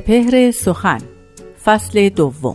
سپهر 0.00 0.50
سخن 0.50 1.00
فصل 1.64 2.08
دوم. 2.08 2.54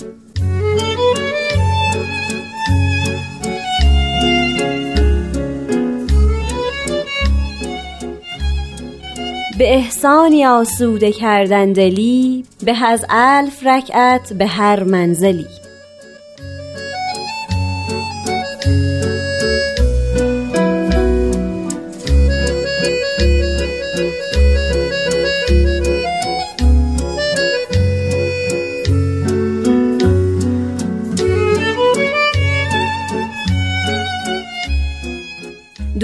به 9.58 9.73
احسانی 9.73 10.45
آسوده 10.45 11.12
کردن 11.12 11.73
دلی 11.73 12.45
به 12.63 12.86
از 12.86 13.05
الف 13.09 13.67
رکعت 13.67 14.34
به 14.34 14.48
هر 14.48 14.84
منزلی. 14.84 15.65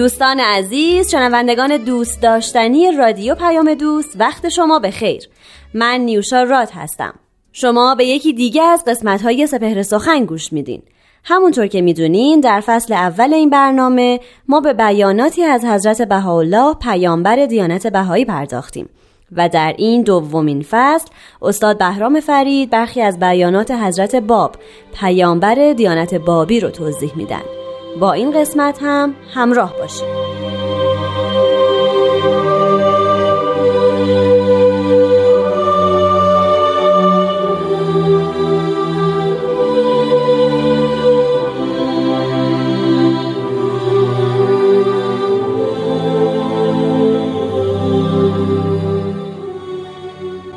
دوستان 0.02 0.40
عزیز 0.40 1.12
شنوندگان 1.12 1.78
دوست 1.78 2.22
داشتنی 2.22 2.92
رادیو 2.92 3.36
پیام 3.36 3.74
دوست 3.74 4.16
وقت 4.20 4.50
شما 4.50 4.80
به 4.80 4.92
خیر. 4.92 5.30
من 5.74 6.00
نیوشا 6.00 6.44
راد 6.44 6.70
هستم. 6.74 7.14
شما 7.52 7.96
به 7.96 8.06
یکی 8.06 8.34
دیگه 8.34 8.64
از 8.64 8.84
قسمت 8.88 9.22
های 9.22 9.48
سپهر 9.48 9.84
سخن 9.84 10.26
گوش 10.26 10.54
میدین. 10.54 10.82
همونطور 11.24 11.68
که 11.68 11.82
می‌دونین 11.82 12.40
در 12.40 12.60
فصل 12.60 12.94
اول 12.94 13.34
این 13.34 13.50
برنامه 13.50 14.20
ما 14.48 14.60
به 14.60 14.74
بیاناتی 14.74 15.44
از 15.44 15.66
حضرت 15.66 16.02
بهاءالله 16.02 16.74
پیامبر 16.74 17.46
دیانت 17.46 17.88
بهایی 17.88 18.26
پرداختیم 18.26 18.90
و 19.32 19.50
در 19.50 19.74
این 19.78 20.02
دومین 20.02 20.66
فصل 20.70 21.08
استاد 21.42 21.78
بهرام 21.78 22.20
فرید 22.20 22.70
برخی 22.70 23.02
از 23.02 23.20
بیانات 23.20 23.72
حضرت 23.72 24.16
باب 24.16 24.56
پیامبر 24.94 25.74
دیانت 25.74 26.14
بابی 26.14 26.60
رو 26.60 26.70
توضیح 26.70 27.12
میدن. 27.16 27.61
با 28.00 28.14
این 28.14 28.32
قسمت 28.32 28.78
هم 28.82 29.16
همراه 29.34 29.74
باشید. 29.78 30.22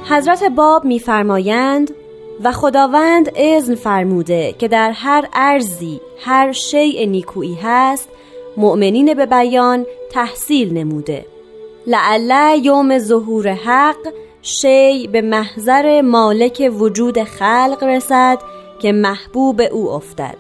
حضرت 0.08 0.44
باب 0.44 0.84
میفرمایند 0.84 1.90
و 2.44 2.52
خداوند 2.52 3.30
اذن 3.36 3.74
فرموده 3.74 4.52
که 4.52 4.68
در 4.68 4.90
هر 4.90 5.28
ارزی 5.32 6.00
هر 6.18 6.52
شیء 6.52 7.06
نیکویی 7.06 7.58
هست 7.62 8.08
مؤمنین 8.56 9.14
به 9.14 9.26
بیان 9.26 9.86
تحصیل 10.10 10.78
نموده. 10.78 11.26
لعله 11.86 12.58
یوم 12.58 12.98
ظهور 12.98 13.48
حق 13.48 14.12
شی 14.42 15.06
به 15.06 15.22
محضر 15.22 16.00
مالک 16.00 16.72
وجود 16.78 17.22
خلق 17.22 17.82
رسد 17.82 18.38
که 18.78 18.92
محبوب 18.92 19.60
او 19.72 19.90
افتد. 19.90 20.36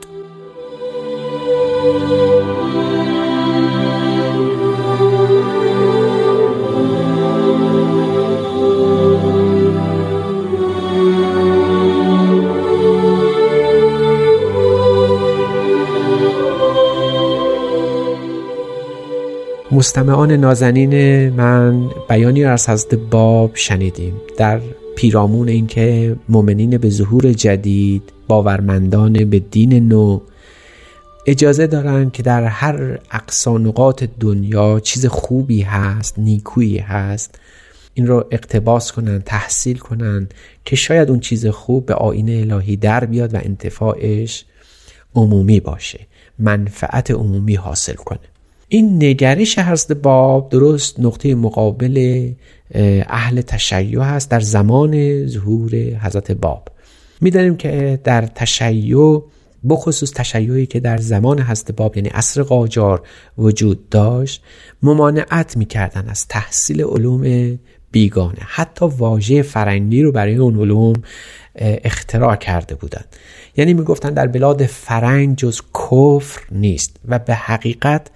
مستمعان 19.74 20.32
نازنین 20.32 21.28
من 21.30 21.90
بیانی 22.08 22.44
را 22.44 22.52
از 22.52 22.68
حضرت 22.68 22.94
باب 22.94 23.50
شنیدیم. 23.54 24.14
در 24.36 24.60
پیرامون 24.96 25.48
اینکه 25.48 26.16
مؤمنین 26.28 26.78
به 26.78 26.90
ظهور 26.90 27.32
جدید 27.32 28.02
باورمندان 28.28 29.12
به 29.24 29.38
دین 29.38 29.88
نو 29.88 30.20
اجازه 31.26 31.66
دارند 31.66 32.12
که 32.12 32.22
در 32.22 32.44
هر 32.44 32.98
اقصانقات 33.10 34.08
دنیا 34.20 34.80
چیز 34.80 35.06
خوبی 35.06 35.62
هست 35.62 36.18
نیکویی 36.18 36.78
هست 36.78 37.38
این 37.94 38.06
رو 38.06 38.24
اقتباس 38.30 38.92
کنند 38.92 39.24
تحصیل 39.24 39.78
کنند 39.78 40.34
که 40.64 40.76
شاید 40.76 41.10
اون 41.10 41.20
چیز 41.20 41.46
خوب 41.46 41.86
به 41.86 41.94
آین 41.94 42.52
الهی 42.52 42.76
در 42.76 43.04
بیاد 43.04 43.34
و 43.34 43.38
انتفاعش 43.42 44.44
عمومی 45.14 45.60
باشه 45.60 46.06
منفعت 46.38 47.10
عمومی 47.10 47.54
حاصل 47.54 47.94
کنه. 47.94 48.33
این 48.74 49.04
نگرش 49.04 49.58
حضرت 49.58 49.92
باب 49.92 50.48
درست 50.48 51.00
نقطه 51.00 51.34
مقابل 51.34 52.32
اهل 53.06 53.40
تشیع 53.40 54.00
هست 54.00 54.30
در 54.30 54.40
زمان 54.40 55.26
ظهور 55.26 55.70
حضرت 55.74 56.32
باب. 56.32 56.68
می‌دانیم 57.20 57.56
که 57.56 58.00
در 58.04 58.26
تشیع 58.26 59.22
بخصوص 59.68 60.12
تشیعی 60.12 60.66
که 60.66 60.80
در 60.80 60.98
زمان 60.98 61.40
حضرت 61.40 61.72
باب 61.72 61.96
یعنی 61.96 62.08
عصر 62.08 62.42
قاجار 62.42 63.02
وجود 63.38 63.88
داشت 63.88 64.42
ممانعت 64.82 65.56
می‌کردن 65.56 66.08
از 66.08 66.26
تحصیل 66.28 66.84
علوم 66.84 67.58
بیگانه. 67.90 68.40
حتی 68.40 68.86
واژه 68.98 69.42
فرنگی 69.42 70.02
رو 70.02 70.12
برای 70.12 70.36
اون 70.36 70.60
علوم 70.60 70.92
اختراع 71.56 72.36
کرده 72.36 72.74
بودند. 72.74 73.16
یعنی 73.56 73.74
می‌گفتن 73.74 74.10
در 74.10 74.26
بلاد 74.26 74.66
فرنگ 74.66 75.36
جز 75.36 75.60
کفر 75.74 76.40
نیست 76.52 76.96
و 77.08 77.18
به 77.18 77.34
حقیقت 77.34 78.10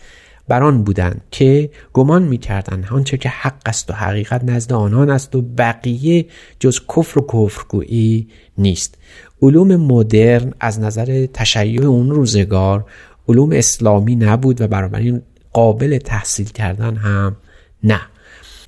بران 0.49 0.83
بودند 0.83 1.21
که 1.31 1.71
گمان 1.93 2.23
می‌کردند 2.23 2.87
آنچه 2.91 3.17
که 3.17 3.29
حق 3.29 3.63
است 3.67 3.91
و 3.91 3.93
حقیقت 3.93 4.45
نزد 4.45 4.73
آنان 4.73 5.11
است 5.11 5.37
و 5.37 5.43
بقیه 5.43 6.27
جز 6.61 6.81
کفر 6.97 7.19
و 7.19 7.27
کفرگویی 7.33 8.29
نیست. 8.59 8.95
علوم 9.43 9.77
مدرن 9.77 10.53
از 10.61 10.81
نظر 10.81 11.27
تشیع 11.27 11.87
اون 11.87 12.11
روزگار 12.11 12.87
علوم 13.29 13.53
اسلامی 13.53 14.17
نبود 14.17 14.61
و 14.61 14.69
بنابراین 14.69 15.23
قابل 15.53 15.99
تحصیل 15.99 16.49
کردن 16.49 16.97
هم 16.97 17.37
نه. 17.83 18.01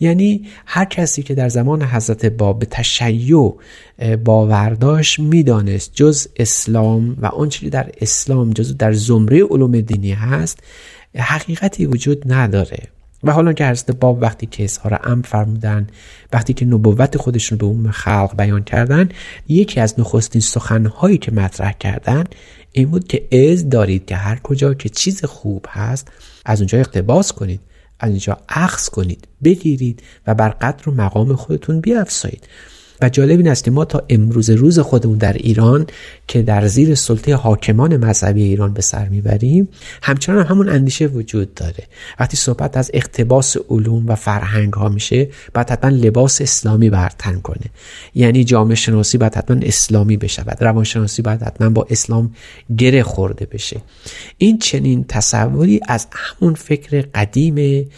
یعنی 0.01 0.47
هر 0.67 0.85
کسی 0.85 1.23
که 1.23 1.35
در 1.35 1.49
زمان 1.49 1.83
حضرت 1.83 2.27
باب 2.27 2.59
به 2.59 2.67
تشیع 2.67 3.55
باور 4.25 4.71
داشت 4.71 5.21
می‌دانست 5.21 5.91
جز 5.95 6.29
اسلام 6.37 7.17
و 7.21 7.27
آنچه 7.27 7.69
در 7.69 7.91
اسلام 8.01 8.51
جز 8.51 8.77
در 8.77 8.93
زمره 8.93 9.45
علوم 9.45 9.81
دینی 9.81 10.13
هست 10.13 10.59
حقیقتی 11.17 11.87
وجود 11.87 12.33
نداره. 12.33 12.89
و 13.25 13.33
حالا 13.33 13.53
که 13.53 13.67
حضرت 13.67 13.91
باب 13.91 14.23
وقتی 14.23 14.47
که 14.47 14.65
اظهار 14.65 15.01
ام 15.05 15.23
فرمودن 15.23 15.87
وقتی 16.33 16.53
که 16.53 16.65
نبوت 16.65 17.17
خودشون 17.17 17.59
به 17.59 17.67
اون 17.67 17.91
خلق 17.91 18.37
بیان 18.37 18.65
کردن 18.65 19.09
یکی 19.49 19.81
از 19.81 20.01
نخستین 20.01 20.41
سخنهایی 20.41 21.19
که 21.19 21.33
مطرح 21.33 21.73
کردن 21.73 22.25
این 22.73 22.91
بود 22.91 23.09
که 23.09 23.53
از 23.53 23.69
دارید 23.69 24.07
که 24.07 24.17
هر 24.17 24.39
کجا 24.39 24.75
که 24.75 24.89
چیز 24.89 25.25
خوب 25.25 25.67
هست 25.69 26.09
از 26.45 26.61
اونجا 26.61 26.79
اقتباس 26.79 27.33
کنید 27.33 27.61
از 28.01 28.11
اینجا 28.11 28.39
اخذ 28.49 28.89
کنید 28.89 29.29
بگیرید 29.45 30.03
و 30.27 30.35
بر 30.35 30.49
قدر 30.49 30.89
و 30.89 30.93
مقام 30.93 31.37
خودتون 31.37 31.81
بیافزایید 31.81 32.49
و 33.03 33.09
جالب 33.09 33.39
این 33.39 33.49
است 33.49 33.65
که 33.65 33.71
ما 33.71 33.85
تا 33.85 34.03
امروز 34.09 34.51
روز 34.51 34.79
خودمون 34.79 35.19
در 35.19 35.33
ایران 35.33 35.87
که 36.29 36.43
در 36.43 36.67
زیر 36.67 36.95
سلطه 36.95 37.35
حاکمان 37.35 37.97
مذهبی 37.97 38.43
ایران 38.43 38.73
به 38.73 38.83
سر 38.83 39.09
می‌بریم 39.09 39.69
همچنان 40.03 40.47
همون 40.47 40.69
اندیشه 40.69 41.07
وجود 41.07 41.55
داره. 41.55 41.85
وقتی 42.21 42.37
صحبت 42.37 42.77
از 42.77 42.91
اقتباس 42.95 43.57
علوم 43.69 44.07
و 44.07 44.15
فرهنگ 44.15 44.73
ها 44.73 44.89
میشه 44.89 45.29
باید 45.55 45.71
حتما 45.71 45.91
لباس 45.91 46.41
اسلامی 46.41 46.91
برتن 46.91 47.41
کنه. 47.41 47.67
یعنی 48.15 48.45
جامعه 48.45 48.75
شناسی 48.75 49.19
باید 49.19 49.35
حتما 49.35 49.57
اسلامی 49.63 50.17
بشود. 50.17 50.57
روانشناسی 50.61 51.23
باید 51.23 51.43
حتما 51.43 51.71
با 51.71 51.87
اسلام 51.91 52.35
گره 52.79 53.03
خورده 53.03 53.47
بشه. 53.47 53.81
این 54.39 54.59
چنین 54.59 55.05
تصوری 55.09 55.81
از 55.89 56.07
همون 56.13 56.55
فکر 56.55 57.05
قدیم 57.15 57.89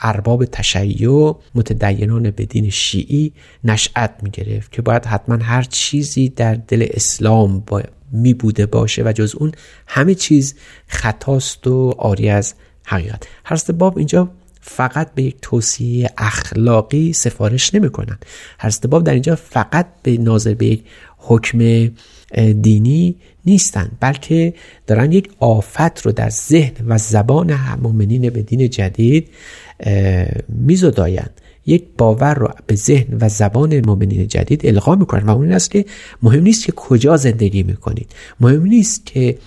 ارباب 0.00 0.44
تشیع 0.44 1.36
متدینان 1.54 2.30
به 2.30 2.44
دین 2.46 2.70
شیعی 2.70 3.32
نشأت 3.64 4.14
می 4.22 4.30
گرفت 4.30 4.72
که 4.72 4.82
باید 4.82 5.06
حتما 5.06 5.36
هر 5.36 5.62
چیزی 5.62 6.28
در 6.28 6.54
دل 6.54 6.86
اسلام 6.90 7.60
با 7.60 7.82
می 8.12 8.34
بوده 8.34 8.66
باشه 8.66 9.02
و 9.02 9.12
جز 9.12 9.34
اون 9.34 9.52
همه 9.86 10.14
چیز 10.14 10.54
خطاست 10.86 11.66
و 11.66 11.94
آری 11.98 12.28
از 12.28 12.54
حقیقت. 12.84 13.22
هر 13.44 13.72
باب 13.72 13.98
اینجا 13.98 14.30
فقط 14.60 15.14
به 15.14 15.22
یک 15.22 15.36
توصیه 15.42 16.10
اخلاقی 16.18 17.12
سفارش 17.12 17.74
نمی 17.74 17.90
کنن 17.90 18.18
هر 18.58 18.70
باب 18.88 19.04
در 19.04 19.12
اینجا 19.12 19.36
فقط 19.36 19.86
به 20.02 20.16
ناظر 20.16 20.54
به 20.54 20.66
یک 20.66 20.84
حکم 21.18 21.58
دینی 22.62 23.16
نیستند 23.46 23.96
بلکه 24.00 24.54
دارن 24.86 25.12
یک 25.12 25.30
آفت 25.38 26.06
رو 26.06 26.12
در 26.12 26.30
ذهن 26.30 26.72
و 26.86 26.98
زبان 26.98 27.54
مؤمنین 27.82 28.30
به 28.30 28.42
دین 28.42 28.70
جدید 28.70 29.28
میزدایند. 30.48 31.40
یک 31.68 31.84
باور 31.98 32.34
رو 32.34 32.50
به 32.66 32.74
ذهن 32.74 33.18
و 33.20 33.28
زبان 33.28 33.86
مؤمنین 33.86 34.28
جدید 34.28 34.66
القا 34.66 34.94
می‌کنن 34.94 35.26
و 35.26 35.30
اون 35.30 35.42
این 35.42 35.52
است 35.52 35.70
که 35.70 35.84
مهم 36.22 36.42
نیست 36.42 36.64
که 36.64 36.72
کجا 36.72 37.16
زندگی 37.16 37.62
می‌کنید. 37.62 38.12
مهم 38.40 38.66
نیست 38.66 39.06
که 39.06 39.38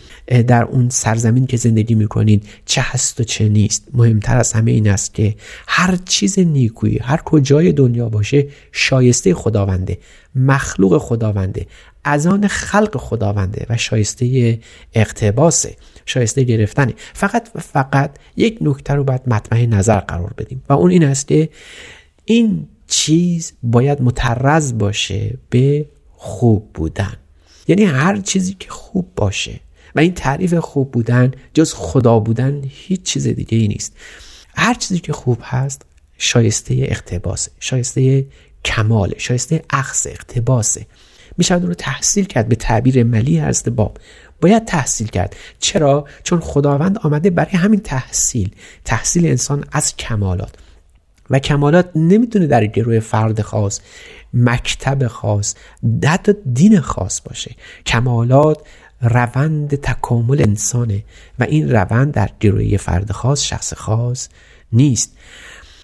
در 0.48 0.64
اون 0.64 0.90
سرزمین 0.90 1.48
که 1.48 1.58
زندگی 1.58 1.96
می‌کنید 1.96 2.44
چه 2.66 2.82
هست 2.82 3.20
و 3.20 3.24
چه 3.24 3.50
نیست. 3.50 3.88
مهمتر 3.94 4.38
از 4.38 4.54
همه 4.54 4.72
این 4.72 4.90
است 4.90 5.14
که 5.14 5.36
هر 5.68 5.98
چیز 6.06 6.40
نیکویی 6.40 7.00
هر 7.02 7.18
کجای 7.18 7.72
دنیا 7.72 8.10
باشه 8.10 8.48
شایسته 8.72 9.34
خداونده 9.34 9.98
مخلوق 10.36 10.98
خداونده 10.98 11.68
از 12.04 12.28
آن 12.28 12.48
خلق 12.48 12.98
خداونده 12.98 13.66
و 13.70 13.78
شایسته 13.78 14.60
اقتباسه 14.94 15.76
شایسته 16.06 16.44
گرفتنه. 16.44 16.94
فقط 17.14 17.48
فقط 17.60 18.12
یک 18.38 18.58
نکته 18.62 18.94
رو 18.94 19.04
باید 19.04 19.22
مطمع 19.28 19.66
نظر 19.66 20.00
قرار 20.00 20.34
بدیم 20.38 20.64
و 20.70 20.74
اون 20.74 20.92
این 20.92 21.04
است 21.04 21.28
که 21.28 21.50
این 22.26 22.68
چیز 22.88 23.54
باید 23.64 24.02
مترز 24.02 24.78
باشه 24.78 25.38
به 25.50 25.86
خوب 26.12 26.70
بودن. 26.74 27.14
یعنی 27.68 27.84
هر 27.84 28.18
چیزی 28.18 28.56
که 28.60 28.70
خوب 28.70 29.08
باشه. 29.16 29.60
و 29.96 30.00
این 30.00 30.14
تعریف 30.14 30.54
خوب 30.54 30.92
بودن 30.92 31.32
جز 31.54 31.74
خدا 31.74 32.20
بودن 32.20 32.62
هیچ 32.70 33.04
چیز 33.04 33.28
دیگه 33.28 33.58
ای 33.58 33.68
نیست. 33.68 33.96
هر 34.56 34.74
چیزی 34.74 35.00
که 35.00 35.14
خوب 35.14 35.38
هست 35.42 35.82
شایسته 36.18 36.76
اقتباسه 36.78 37.52
شایسته 37.60 38.26
کماله 38.66 39.16
شایسته 39.18 39.64
اخص 39.70 40.08
اقتباسه. 40.08 40.86
میشه 41.38 41.56
رو 41.56 41.74
تحصیل 41.74 42.26
کرد 42.26 42.50
به 42.50 42.56
تعبیر 42.56 43.04
ملی 43.04 43.40
از 43.40 43.64
باب. 43.76 43.98
باید 44.42 44.66
تحصیل 44.66 45.08
کرد. 45.08 45.36
چرا؟ 45.60 46.08
چون 46.24 46.40
خداوند 46.40 46.98
آمده 46.98 47.30
برای 47.30 47.52
همین 47.52 47.80
تحصیل. 47.80 48.52
تحصیل 48.86 49.28
انسان 49.28 49.66
از 49.72 49.96
کمالات. 49.96 50.56
و 51.32 51.40
کمالات 51.40 51.90
نمی‌تونه 51.96 52.48
در 52.48 52.66
گروه 52.66 53.00
فرد 53.00 53.42
خاص 53.42 53.80
مکتب 54.34 55.08
خاص 55.08 55.56
حتی 56.06 56.34
دین 56.54 56.80
خاص 56.80 57.22
باشه. 57.22 57.56
کمالات 57.86 58.58
روند 59.02 59.76
تکامل 59.76 60.42
انسانه 60.42 61.04
و 61.40 61.44
این 61.44 61.72
روند 61.72 62.14
در 62.14 62.30
گروه 62.40 62.78
فرد 62.78 63.12
خاص 63.12 63.44
شخص 63.44 63.74
خاص 63.74 64.28
نیست. 64.74 65.18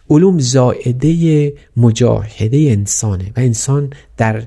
علوم 0.09 0.39
زائده 0.39 1.53
مجاهده 1.77 2.57
انسانه 2.57 3.25
و 3.38 3.39
انسان 3.39 3.89
در 4.17 4.43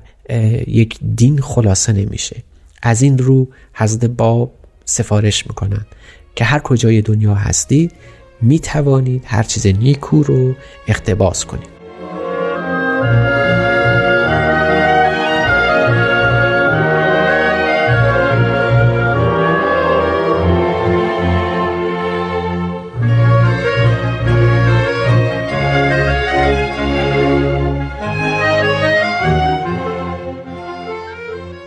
یک 0.67 0.99
دین 1.15 1.41
خلاصه 1.41 1.93
نمیشه. 1.93 2.43
از 2.81 3.01
این 3.01 3.17
رو 3.17 3.47
حضرت 3.73 4.05
باب 4.05 4.53
سفارش 4.85 5.47
می‌کنند 5.47 5.85
که 6.35 6.43
هر 6.43 6.59
کجای 6.59 7.01
دنیا 7.01 7.35
هستید 7.35 7.91
می 8.41 8.59
توانید 8.59 9.23
هر 9.27 9.43
چیز 9.43 9.67
نیکو 9.67 10.23
رو 10.23 10.53
اقتباس 10.87 11.45
کنید. 11.45 11.81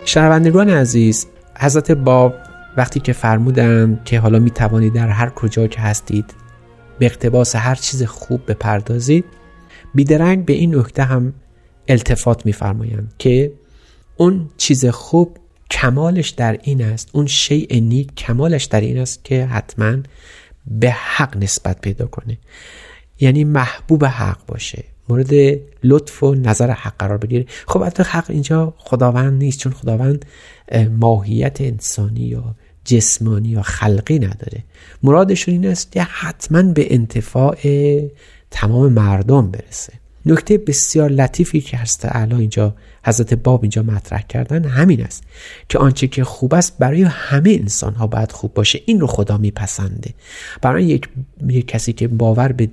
شنوندگان 0.05 0.69
عزیز 0.69 1.27
حضرت 1.59 1.91
باب 1.91 2.33
وقتی 2.77 2.99
که 2.99 3.13
فرمودند 3.13 4.03
که 4.05 4.19
حالا 4.19 4.39
می 4.39 4.51
توانید 4.51 4.93
در 4.93 5.09
هر 5.09 5.29
کجا 5.29 5.67
که 5.67 5.81
هستید 5.81 6.44
به 6.99 7.05
اقتباس 7.05 7.55
هر 7.55 7.75
چیز 7.75 8.03
خوب 8.03 8.51
بپردازید 8.51 9.25
بیدرنگ 9.95 10.45
به 10.45 10.53
این 10.53 10.75
نکته 10.75 11.03
هم 11.03 11.33
التفات 11.87 12.45
میفرمایند 12.45 13.13
که 13.17 13.51
اون 14.17 14.49
چیز 14.57 14.85
خوب 14.85 15.37
کمالش 15.71 16.29
در 16.29 16.59
این 16.63 16.81
است 16.83 17.09
اون 17.13 17.27
شیء 17.27 17.79
نیک 17.79 18.15
کمالش 18.15 18.63
در 18.63 18.81
این 18.81 18.97
است 18.97 19.23
که 19.23 19.45
حتما 19.45 19.97
به 20.67 20.91
حق 20.91 21.37
نسبت 21.37 21.81
پیدا 21.81 22.05
کنه. 22.05 22.37
یعنی 23.19 23.43
محبوب 23.43 24.05
حق 24.05 24.45
باشه 24.45 24.83
مورد 25.09 25.59
لطف 25.83 26.23
و 26.23 26.35
نظر 26.35 26.71
حق 26.71 26.93
قرار 26.99 27.17
بگیره. 27.17 27.45
خب 27.67 27.81
البته 27.81 28.03
حق 28.03 28.25
اینجا 28.29 28.73
خداوند 28.77 29.43
نیست 29.43 29.59
چون 29.59 29.71
خداوند 29.71 30.25
ماهیت 30.91 31.61
انسانی 31.61 32.21
یا 32.21 32.55
جسمانی 32.85 33.49
یا 33.49 33.61
خلقی 33.61 34.19
نداره. 34.19 34.63
مرادشون 35.03 35.53
این 35.53 35.67
است 35.67 35.91
که 35.91 36.01
حتما 36.01 36.63
به 36.63 36.93
انتفاع 36.93 37.57
تمام 38.51 38.93
مردم 38.93 39.51
برسه. 39.51 39.93
نکته 40.25 40.57
بسیار 40.57 41.09
لطیفی 41.09 41.61
که 41.61 41.77
هست 41.77 42.05
اعلی 42.05 42.35
اینجا 42.35 42.75
حضرت 43.05 43.33
باب 43.33 43.63
اینجا 43.63 43.83
مطرح 43.83 44.21
کردن 44.21 44.65
همین 44.65 45.03
است 45.03 45.23
که 45.69 45.77
آنچه 45.77 46.07
که 46.07 46.23
خوب 46.23 46.53
است 46.53 46.77
برای 46.79 47.03
همه 47.03 47.49
انسان 47.49 47.93
ها 47.93 48.07
باید 48.07 48.31
خوب 48.31 48.53
باشه. 48.53 48.81
این 48.85 48.99
رو 48.99 49.07
خدا 49.07 49.37
میپسنده. 49.37 50.13
برای 50.61 50.83
یک, 50.83 51.09
یک 51.47 51.67
کسی 51.67 51.93
که 51.93 52.07
باور 52.07 52.51
به 52.51 52.69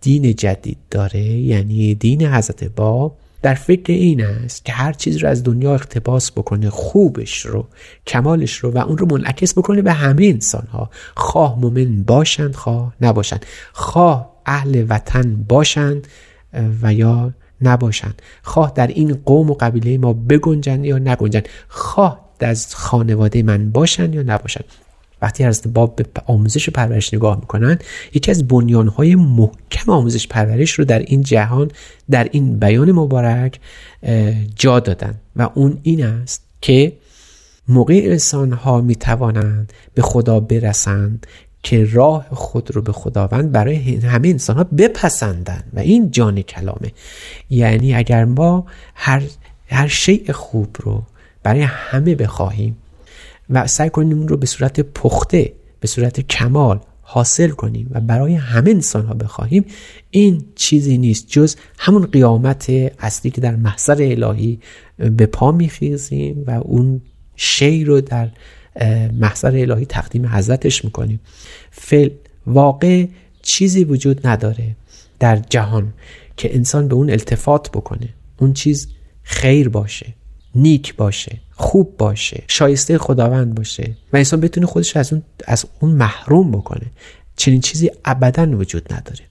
دین 0.00 0.34
جدید 0.34 0.78
داره 0.90 1.24
یعنی 1.24 1.94
دین 1.94 2.26
حضرت 2.26 2.64
باب 2.64 3.16
در 3.44 3.54
فکر 3.54 3.92
این 3.92 4.24
است 4.24 4.64
که 4.64 4.72
هر 4.72 4.92
چیز 4.92 5.16
رو 5.16 5.28
از 5.28 5.44
دنیا 5.44 5.74
اقتباس 5.74 6.32
بکنه 6.32 6.70
خوبش 6.70 7.46
رو 7.46 7.68
کمالش 8.06 8.56
رو 8.56 8.70
و 8.70 8.78
اون 8.78 8.98
رو 8.98 9.06
منعکس 9.06 9.58
بکنه 9.58 9.82
به 9.82 9.92
همه 9.92 10.26
انسان 10.26 10.66
ها 10.66 10.90
خواه 11.16 11.58
مومن 11.60 12.02
باشند 12.02 12.54
خواه 12.54 12.94
نباشند. 13.00 13.46
خواه 13.72 14.30
اهل 14.46 14.86
وطن 14.88 15.44
باشند 15.48 16.08
و 16.82 16.94
یا 16.94 17.34
نباشند. 17.60 18.22
خواه 18.42 18.72
در 18.74 18.86
این 18.86 19.14
قوم 19.24 19.50
و 19.50 19.54
قبیله 19.54 19.98
ما 19.98 20.12
بگنجند 20.12 20.84
یا 20.84 20.98
نگنجند. 20.98 21.48
خواه 21.68 22.30
از 22.40 22.74
خانواده 22.74 23.42
من 23.42 23.70
باشند 23.70 24.14
یا 24.14 24.22
نباشند. 24.22 24.64
وقتی 25.24 25.44
از 25.44 25.62
باب 25.74 25.96
به 25.96 26.04
آموزش 26.26 26.70
پرورش 26.70 27.14
نگاه 27.14 27.40
می‌کنن 27.40 27.78
یکی 28.14 28.30
از 28.30 28.48
بنیانهای 28.48 29.14
محکم 29.14 29.92
آموزش 29.92 30.28
پرورش 30.28 30.70
رو 30.70 30.84
در 30.84 30.98
این 30.98 31.22
جهان 31.22 31.70
در 32.10 32.28
این 32.32 32.58
بیان 32.58 32.92
مبارک 32.92 33.60
جا 34.56 34.80
دادن 34.80 35.14
و 35.36 35.50
اون 35.54 35.78
این 35.82 36.04
است 36.04 36.42
که 36.60 36.92
موقع 37.68 37.94
انسان 38.04 38.52
ها 38.52 38.80
می 38.80 38.96
توانند 38.96 39.72
به 39.94 40.02
خدا 40.02 40.40
برسند 40.40 41.26
که 41.62 41.88
راه 41.92 42.26
خود 42.30 42.70
رو 42.70 42.82
به 42.82 42.92
خداوند 42.92 43.52
برای 43.52 43.96
همه 43.96 44.28
انسان 44.28 44.56
ها 44.56 44.64
بپسندن 44.64 45.62
و 45.72 45.78
این 45.78 46.10
جان 46.10 46.42
کلامه. 46.42 46.92
یعنی 47.50 47.94
اگر 47.94 48.24
ما 48.24 48.66
هر, 48.94 49.22
هر 49.68 49.88
شیء 49.88 50.32
خوب 50.32 50.76
رو 50.82 51.02
برای 51.42 51.62
همه 51.62 52.14
بخواهیم 52.14 52.76
و 53.50 53.66
سعی 53.66 53.90
کنیم 53.90 54.18
اون 54.18 54.28
رو 54.28 54.36
به 54.36 54.46
صورت 54.46 54.80
پخته 54.80 55.52
به 55.80 55.88
صورت 55.88 56.20
کمال 56.20 56.80
حاصل 57.02 57.48
کنیم 57.48 57.90
و 57.90 58.00
برای 58.00 58.34
همه 58.34 58.70
انسان 58.70 59.06
ها 59.06 59.14
بخواهیم. 59.14 59.64
این 60.10 60.44
چیزی 60.54 60.98
نیست. 60.98 61.28
جز 61.28 61.56
همون 61.78 62.06
قیامت 62.06 62.70
اصلی 62.98 63.30
که 63.30 63.40
در 63.40 63.56
محضر 63.56 63.96
الهی 64.00 64.60
به 64.96 65.26
پا 65.26 65.52
میخیزیم 65.52 66.44
و 66.46 66.50
اون 66.50 67.00
شی 67.36 67.84
رو 67.84 68.00
در 68.00 68.28
محضر 69.12 69.56
الهی 69.56 69.86
تقدیم 69.86 70.26
حضرتش 70.26 70.84
می‌کنیم. 70.84 71.20
فل 71.70 72.08
واقع 72.46 73.06
چیزی 73.42 73.84
وجود 73.84 74.26
نداره 74.26 74.76
در 75.20 75.36
جهان 75.36 75.92
که 76.36 76.54
انسان 76.54 76.88
به 76.88 76.94
اون 76.94 77.10
التفات 77.10 77.70
بکنه. 77.70 78.08
اون 78.38 78.52
چیز 78.52 78.88
خیر 79.22 79.68
باشه. 79.68 80.14
نیک 80.54 80.96
باشه 80.96 81.38
خوب 81.56 81.96
باشه 81.96 82.44
شایسته 82.48 82.98
خداوند 82.98 83.54
باشه 83.54 83.96
و 84.12 84.16
انسان 84.16 84.40
بتونه 84.40 84.66
خودش 84.66 84.96
از 84.96 85.12
اون 85.12 85.22
از 85.46 85.66
اون 85.80 85.90
محروم 85.90 86.50
بکنه. 86.50 86.86
چنین 87.36 87.60
چیزی 87.60 87.90
ابدا 88.04 88.58
وجود 88.58 88.92
نداره. 88.92 89.24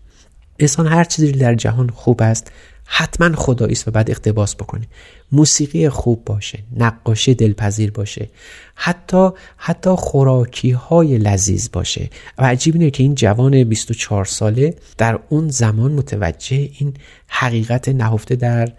انسان 0.59 0.87
هر 0.87 1.03
چیزی 1.03 1.31
در 1.31 1.55
جهان 1.55 1.89
خوب 1.89 2.21
است 2.21 2.51
حتما 2.85 3.35
خدایی 3.35 3.71
است 3.71 3.87
و 3.87 3.91
بعد 3.91 4.11
اقتباس 4.11 4.55
بکنه. 4.55 4.87
موسیقی 5.31 5.89
خوب 5.89 6.25
باشه 6.25 6.59
نقاشی 6.77 7.33
دلپذیر 7.33 7.91
باشه 7.91 8.29
حتی 8.75 9.29
حتی 9.57 9.89
خوراکی 9.89 10.71
های 10.71 11.17
لذیذ 11.17 11.69
باشه. 11.71 12.09
و 12.37 12.45
عجیب 12.45 12.75
اینه 12.75 12.91
که 12.91 13.03
این 13.03 13.15
جوان 13.15 13.63
24 13.63 14.25
ساله 14.25 14.75
در 14.97 15.19
اون 15.29 15.49
زمان 15.49 15.91
متوجه 15.91 16.69
این 16.79 16.93
حقیقت 17.27 17.89
نهفته 17.89 18.35
در 18.35 18.69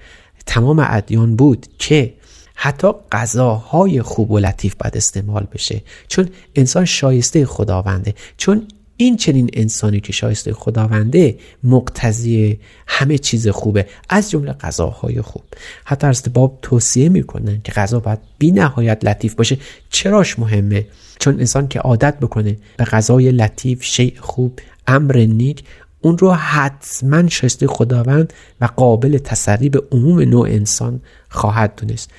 تمام 0.47 0.87
ادیان 0.89 1.37
بود 1.37 1.67
که 1.79 2.15
حتی 2.55 2.89
غذاهای 3.13 4.03
خوب 4.03 4.31
و 4.31 4.39
لطیف 4.39 4.75
باید 4.75 4.97
استعمال 4.97 5.47
بشه. 5.53 5.83
چون 6.09 6.29
انسان 6.55 6.85
شایسته 6.85 7.47
خداونده. 7.47 8.15
چون 8.37 8.67
این 8.97 9.17
چنین 9.17 9.51
انسانی 9.53 10.01
که 10.01 10.13
شایسته 10.13 10.53
خداونده 10.53 11.39
مقتضی 11.65 12.61
همه 12.87 13.19
چیز 13.19 13.49
خوبه. 13.49 13.87
از 14.09 14.31
جمله 14.31 14.53
غذاهای 14.53 15.23
خوب. 15.23 15.43
حتی 15.85 16.31
باب 16.31 16.59
توصیه 16.63 17.09
می‌کنن 17.09 17.61
که 17.65 17.73
غذا 17.73 18.01
باید 18.01 18.19
بی 18.39 18.51
نهایت 18.51 19.05
لطیف 19.05 19.35
باشه. 19.35 19.59
چراش 19.91 20.39
مهمه؟ 20.39 20.87
چون 21.19 21.41
انسان 21.41 21.69
که 21.69 21.79
عادت 21.79 22.21
بکنه 22.21 22.57
به 22.77 22.85
غذای 22.85 23.33
لطیف 23.33 23.83
شیء 23.83 24.13
خوب 24.21 24.61
امر 24.87 25.17
نیک 25.17 25.65
اون 26.05 26.19
رو 26.19 26.33
حتما 26.33 27.29
شایسته 27.29 27.67
خداوند 27.67 28.33
و 28.61 28.65
قابل 28.65 29.19
تسری 29.19 29.69
به 29.69 29.83
عموم 29.93 30.21
نوع 30.21 30.49
انسان 30.49 31.01
خواهد 31.29 31.73
دونست. 31.77 32.11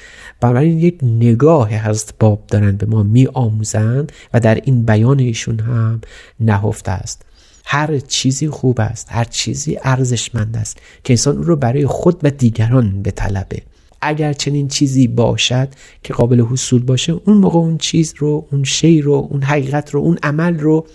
بنابراین 0.41 0.79
یک 0.79 0.99
نگاه 1.03 1.69
حضرت 1.75 2.13
باب 2.19 2.43
دارن 2.47 2.71
به 2.71 2.85
ما 2.85 3.03
می 3.03 3.27
آموزند 3.33 4.11
و 4.33 4.39
در 4.39 4.55
این 4.55 4.85
بیان 4.85 5.19
ایشون 5.19 5.59
هم 5.59 6.01
نهفته 6.39 6.91
است. 6.91 7.21
هر 7.65 7.99
چیزی 7.99 8.49
خوب 8.49 8.81
است 8.81 9.07
هر 9.11 9.23
چیزی 9.23 9.77
ارزشمند 9.83 10.57
است 10.57 10.77
که 11.03 11.13
انسان 11.13 11.35
اون 11.35 11.45
رو 11.45 11.55
برای 11.55 11.85
خود 11.85 12.19
و 12.23 12.29
دیگران 12.29 13.01
به 13.01 13.11
طلبه 13.11 13.61
اگر 14.01 14.33
چنین 14.33 14.67
چیزی 14.67 15.07
باشد 15.07 15.67
که 16.03 16.13
قابل 16.13 16.41
حصول 16.41 16.83
باشه 16.83 17.13
اون 17.25 17.37
موقع 17.37 17.59
اون 17.59 17.77
چیز 17.77 18.13
رو 18.17 18.47
اون 18.51 18.63
شی 18.63 19.01
رو 19.01 19.27
اون 19.31 19.43
حقیقت 19.43 19.89
رو 19.89 19.99
اون 19.99 20.17
عمل 20.23 20.59
رو 20.59 20.85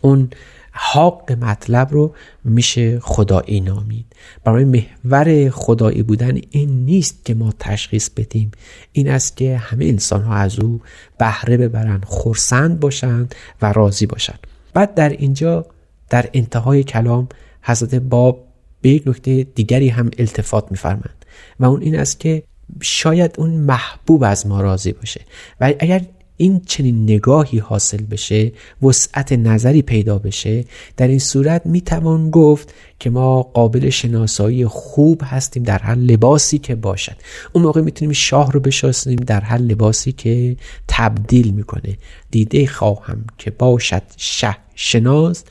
اون 0.00 0.30
حق 0.72 1.32
مطلب 1.32 1.88
رو 1.92 2.14
میشه 2.44 3.00
خدایی 3.00 3.60
نامید. 3.60 4.06
برای 4.44 4.64
محور 4.64 5.50
خدایی 5.50 6.02
بودن 6.02 6.40
این 6.50 6.84
نیست 6.84 7.24
که 7.24 7.34
ما 7.34 7.52
تشخیص 7.58 8.10
بدیم. 8.10 8.50
این 8.92 9.08
است 9.08 9.36
که 9.36 9.56
همه 9.56 9.84
انسان 9.84 10.22
ها 10.22 10.34
از 10.34 10.58
او 10.58 10.80
بهره 11.18 11.56
ببرند 11.56 12.04
خورسند 12.04 12.80
باشند 12.80 13.34
و 13.62 13.72
راضی 13.72 14.06
باشند. 14.06 14.46
بعد 14.74 14.94
در 14.94 15.08
اینجا 15.08 15.66
در 16.10 16.28
انتهای 16.32 16.84
کلام 16.84 17.28
حضرت 17.62 17.94
باب 17.94 18.44
به 18.80 18.88
یک 18.88 19.02
نکته 19.06 19.42
دیگری 19.42 19.88
هم 19.88 20.10
التفات 20.18 20.70
میفرمند 20.70 21.24
و 21.60 21.64
اون 21.64 21.82
این 21.82 21.98
است 21.98 22.20
که 22.20 22.42
شاید 22.80 23.34
اون 23.38 23.50
محبوب 23.50 24.22
از 24.22 24.46
ما 24.46 24.60
راضی 24.60 24.92
باشه. 24.92 25.20
و 25.60 25.72
اگر 25.78 26.02
این 26.40 26.60
چنین 26.66 27.02
نگاهی 27.02 27.58
حاصل 27.58 28.02
بشه 28.02 28.52
وسعت 28.82 29.32
نظری 29.32 29.82
پیدا 29.82 30.18
بشه 30.18 30.64
در 30.96 31.08
این 31.08 31.18
صورت 31.18 31.66
می‌توان 31.66 32.30
گفت 32.30 32.74
که 32.98 33.10
ما 33.10 33.42
قابل 33.42 33.90
شناسایی 33.90 34.66
خوب 34.66 35.22
هستیم 35.24 35.62
در 35.62 35.78
هر 35.78 35.94
لباسی 35.94 36.58
که 36.58 36.74
باشد. 36.74 37.16
اون 37.52 37.64
موقع 37.64 37.80
می‌تونیم 37.80 38.12
شاه 38.12 38.52
رو 38.52 38.60
بشناسیم 38.60 39.16
در 39.16 39.40
هر 39.40 39.58
لباسی 39.58 40.12
که 40.12 40.56
تبدیل 40.88 41.50
می‌کنه. 41.50 41.96
دیده 42.30 42.66
خواهم 42.66 43.24
که 43.38 43.50
باشد 43.50 44.02
شه. 44.16 44.56
شناس 44.80 45.44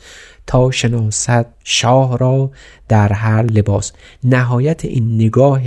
تا 0.47 0.71
شناست 0.71 1.45
شاه 1.63 2.17
را 2.17 2.51
در 2.87 3.13
هر 3.13 3.43
لباس. 3.43 3.91
نهایت 4.23 4.85
این 4.85 5.15
نگاه 5.15 5.61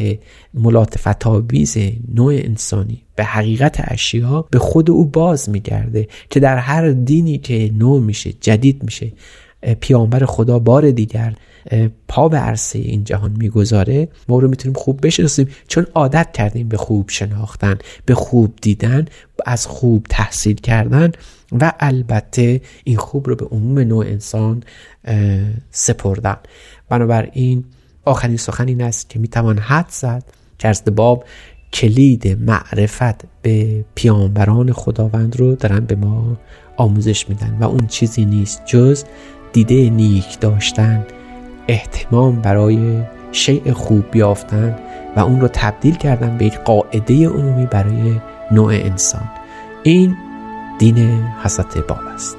ملاطفت 0.54 1.26
آویز 1.26 1.76
نوع 2.14 2.32
انسانی 2.34 3.02
به 3.16 3.24
حقیقت 3.24 3.76
اشیا 3.84 4.46
به 4.50 4.58
خود 4.58 4.90
او 4.90 5.04
باز 5.04 5.50
میگرده 5.50 6.08
که 6.30 6.40
در 6.40 6.56
هر 6.56 6.90
دینی 6.90 7.38
که 7.38 7.70
نو 7.74 8.00
میشه 8.00 8.32
جدید 8.32 8.82
میشه 8.82 9.12
پیامبر 9.80 10.24
خدا 10.24 10.58
بار 10.58 10.90
دیگر 10.90 11.34
پا 12.08 12.28
به 12.28 12.38
عرصه 12.38 12.78
این 12.78 13.04
جهان 13.04 13.32
می‌گذاره 13.38 14.08
ما 14.28 14.38
رو 14.38 14.48
می‌تونیم 14.48 14.78
خوب 14.78 15.06
بشناسیم. 15.06 15.48
چون 15.68 15.86
عادت 15.94 16.32
کردیم 16.32 16.68
به 16.68 16.76
خوب 16.76 17.10
شناختن 17.10 17.78
به 18.06 18.14
خوب 18.14 18.54
دیدن 18.62 19.04
از 19.46 19.66
خوب 19.66 20.06
تحصیل 20.10 20.56
کردن 20.56 21.12
و 21.60 21.72
البته 21.80 22.60
این 22.84 22.96
خوب 22.96 23.28
رو 23.28 23.36
به 23.36 23.44
عموم 23.44 23.78
نوع 23.78 24.06
انسان 24.06 24.62
سپردن. 25.70 26.36
بنابراین 26.88 27.64
آخرین 28.04 28.36
سخن 28.36 28.68
این 28.68 28.82
است 28.82 29.10
که 29.10 29.18
می‌توان 29.18 29.58
حد 29.58 29.88
زد 29.88 30.24
که 30.58 30.72
باب 30.96 31.24
کلید 31.72 32.28
معرفت 32.28 33.24
به 33.42 33.84
پیامبران 33.94 34.72
خداوند 34.72 35.36
رو 35.36 35.54
دارن 35.54 35.80
به 35.80 35.94
ما 35.94 36.38
آموزش 36.76 37.28
میدن. 37.28 37.56
و 37.60 37.64
اون 37.64 37.86
چیزی 37.86 38.24
نیست 38.24 38.62
جز 38.66 39.04
دیده 39.52 39.90
نیک 39.90 40.40
داشتن 40.40 41.06
احتمام 41.68 42.40
برای 42.40 43.02
شیء 43.32 43.72
خوب 43.72 44.10
بیافتن 44.10 44.78
و 45.16 45.20
اون 45.20 45.40
رو 45.40 45.48
تبدیل 45.52 45.94
کردن 45.94 46.38
به 46.38 46.44
یک 46.44 46.58
قاعده 46.58 47.28
عمومی 47.28 47.66
برای 47.66 48.20
نوع 48.50 48.72
انسان. 48.72 49.30
این 49.82 50.16
دین 50.78 51.24
حضرت 51.42 51.78
باب 51.78 52.00
است 52.14 52.36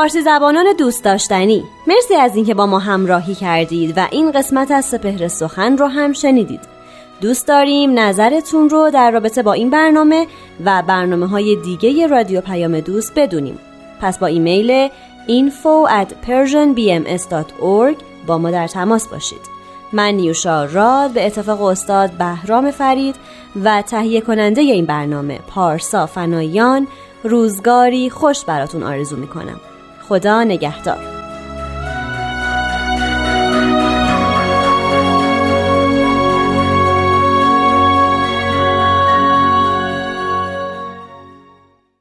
فارسی 0.00 0.20
زبانان 0.20 0.66
دوست 0.78 1.04
داشتنی. 1.04 1.64
مرسی 1.86 2.14
از 2.14 2.36
اینکه 2.36 2.54
با 2.54 2.66
ما 2.66 2.78
همراهی 2.78 3.34
کردید 3.34 3.98
و 3.98 4.08
این 4.10 4.30
قسمت 4.30 4.70
از 4.70 4.84
سپهر 4.84 5.28
سخن 5.28 5.76
رو 5.76 5.86
هم 5.86 6.12
شنیدید. 6.12 6.60
دوست 7.20 7.48
داریم 7.48 7.98
نظرتون 7.98 8.70
رو 8.70 8.90
در 8.90 9.10
رابطه 9.10 9.42
با 9.42 9.52
این 9.52 9.70
برنامه 9.70 10.26
و 10.64 10.82
برنامه 10.86 11.26
های 11.26 11.56
دیگه 11.56 12.06
رادیو 12.06 12.40
پیام 12.40 12.80
دوست 12.80 13.12
بدونیم. 13.16 13.58
پس 14.00 14.18
با 14.18 14.26
ایمیل 14.26 14.88
info 15.28 15.90
at 15.90 16.28
persianbms.org 16.28 17.96
با 18.26 18.38
ما 18.38 18.50
در 18.50 18.66
تماس 18.66 19.08
باشید. 19.08 19.40
من 19.92 20.10
نیوشا 20.10 20.64
راد 20.64 21.10
به 21.10 21.26
اتفاق 21.26 21.62
استاد 21.62 22.10
بهرام 22.10 22.70
فرید 22.70 23.16
و 23.64 23.82
تهیه 23.82 24.20
کننده 24.20 24.60
این 24.60 24.86
برنامه 24.86 25.38
پارسا 25.48 26.06
فنایان 26.06 26.86
روزگاری 27.24 28.10
خوش 28.10 28.44
براتون 28.44 28.82
آرزو 28.82 29.16
می‌کنم. 29.16 29.60
خدا 30.10 30.44
نگهدار. 30.44 31.19